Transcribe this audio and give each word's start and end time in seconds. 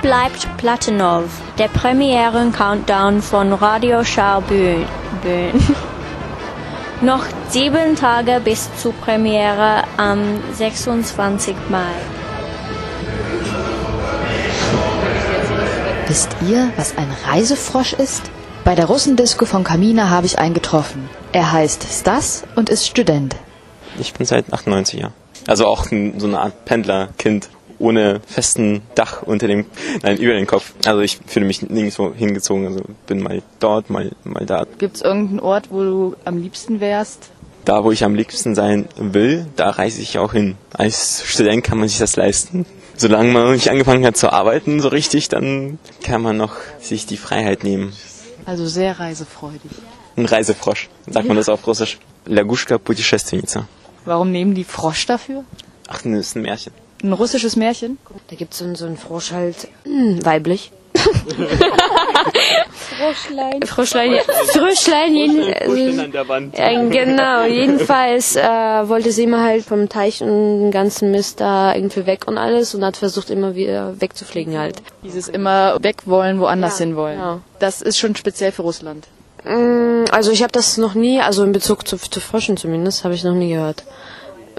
bleibt 0.00 0.48
Platonov? 0.56 1.24
Der 1.58 1.68
Premieren-Countdown 1.68 3.20
von 3.20 3.52
Radio 3.52 4.04
Schaubühn. 4.04 4.86
Noch 7.02 7.24
sieben 7.50 7.94
Tage 7.94 8.40
bis 8.42 8.70
zur 8.76 8.94
Premiere 8.94 9.82
am 9.98 10.40
26. 10.54 11.54
Mai. 11.68 11.80
Wisst 16.06 16.34
ihr, 16.48 16.70
was 16.76 16.96
ein 16.96 17.08
Reisefrosch 17.26 17.92
ist? 17.92 18.30
Bei 18.64 18.74
der 18.74 18.86
Russendisco 18.86 19.44
von 19.44 19.62
Kamina 19.62 20.08
habe 20.08 20.26
ich 20.26 20.38
einen 20.38 20.54
getroffen. 20.54 21.10
Er 21.32 21.52
heißt 21.52 21.82
Stas 21.82 22.44
und 22.54 22.70
ist 22.70 22.86
Student. 22.86 23.36
Ich 23.98 24.14
bin 24.14 24.24
seit 24.24 24.50
98 24.52 25.00
Jahren. 25.00 25.12
Also 25.46 25.66
auch 25.66 25.84
so 25.84 26.26
eine 26.26 26.40
Art 26.40 26.64
Pendlerkind 26.64 27.50
ohne 27.79 28.21
festen 28.25 28.81
Dach 28.95 29.23
unter 29.23 29.47
dem, 29.47 29.65
nein, 30.03 30.17
über 30.17 30.33
den 30.33 30.47
Kopf. 30.47 30.73
Also 30.85 31.01
ich 31.01 31.19
fühle 31.25 31.45
mich 31.45 31.61
nirgendwo 31.61 32.13
hingezogen. 32.13 32.67
Also 32.67 32.81
bin 33.07 33.21
mal 33.21 33.41
dort, 33.59 33.89
mal, 33.89 34.11
mal 34.23 34.45
da. 34.45 34.65
Gibt 34.77 34.97
es 34.97 35.01
irgendeinen 35.01 35.39
Ort, 35.39 35.71
wo 35.71 35.83
du 35.83 36.15
am 36.25 36.37
liebsten 36.37 36.79
wärst? 36.79 37.31
Da, 37.65 37.83
wo 37.83 37.91
ich 37.91 38.03
am 38.03 38.15
liebsten 38.15 38.55
sein 38.55 38.87
will, 38.95 39.45
da 39.55 39.69
reise 39.69 40.01
ich 40.01 40.17
auch 40.17 40.33
hin. 40.33 40.55
Als 40.73 41.23
Student 41.25 41.63
kann 41.63 41.77
man 41.77 41.87
sich 41.87 41.99
das 41.99 42.15
leisten. 42.15 42.65
Solange 42.97 43.31
man 43.31 43.43
noch 43.45 43.51
nicht 43.51 43.69
angefangen 43.69 44.05
hat 44.05 44.17
zu 44.17 44.31
arbeiten, 44.31 44.79
so 44.79 44.87
richtig, 44.87 45.29
dann 45.29 45.79
kann 46.03 46.21
man 46.21 46.37
noch 46.37 46.55
sich 46.79 47.05
die 47.05 47.17
Freiheit 47.17 47.63
nehmen. 47.63 47.93
Also 48.45 48.67
sehr 48.67 48.99
reisefreudig. 48.99 49.71
Ein 50.15 50.25
Reisefrosch, 50.25 50.89
sagt 51.07 51.27
man 51.27 51.37
das 51.37 51.49
auf 51.49 51.65
Russisch. 51.65 51.99
Lagushka 52.25 52.77
Putешественница. 52.77 53.67
Warum 54.05 54.31
nehmen 54.31 54.53
die 54.53 54.63
Frosch 54.63 55.05
dafür? 55.05 55.43
Ach, 55.87 56.01
das 56.03 56.11
ist 56.11 56.35
ein 56.35 56.43
Märchen. 56.43 56.73
Ein 57.02 57.12
russisches 57.12 57.56
Märchen? 57.56 57.98
Da 58.28 58.36
gibt 58.36 58.52
es 58.54 58.58
so, 58.60 58.74
so 58.74 58.86
einen 58.86 58.96
Frosch 58.96 59.32
halt 59.32 59.68
mh, 59.84 60.24
weiblich. 60.24 60.72
Froschlein. 62.98 63.62
Froschlein, 63.62 64.18
Fröschlein, 64.52 65.14
jeden, 65.14 65.54
Kuscheln 65.66 66.00
an 66.00 66.12
der 66.12 66.28
Wand. 66.28 66.54
äh, 66.58 66.88
genau, 66.88 67.44
jedenfalls 67.44 68.36
äh, 68.36 68.42
wollte 68.42 69.12
sie 69.12 69.24
immer 69.24 69.42
halt 69.42 69.64
vom 69.64 69.88
Teich 69.88 70.22
und 70.22 70.28
den 70.28 70.70
ganzen 70.70 71.10
Mist 71.10 71.40
da 71.40 71.74
irgendwie 71.74 72.06
weg 72.06 72.24
und 72.26 72.38
alles 72.38 72.74
und 72.74 72.84
hat 72.84 72.96
versucht 72.96 73.30
immer 73.30 73.54
wieder 73.54 74.00
wegzufliegen 74.00 74.58
halt. 74.58 74.76
Dieses 75.02 75.28
immer 75.28 75.76
weg 75.82 76.02
wollen, 76.06 76.40
woanders 76.40 76.78
Ja, 76.78 76.86
hinwollen. 76.86 77.18
genau. 77.18 77.40
Das 77.58 77.82
ist 77.82 77.98
schon 77.98 78.16
speziell 78.16 78.52
für 78.52 78.62
Russland. 78.62 79.06
Mm, 79.44 80.04
Also 80.10 80.30
ich 80.32 80.42
habe 80.42 80.52
das 80.52 80.76
noch 80.76 80.94
nie, 80.94 81.20
also 81.20 81.44
in 81.44 81.52
Bezug 81.52 81.86
zu, 81.86 81.96
zu 81.98 82.20
Fröschen 82.20 82.56
zumindest, 82.56 83.04
habe 83.04 83.14
ich 83.14 83.22
noch 83.24 83.34
nie 83.34 83.50
gehört. 83.50 83.84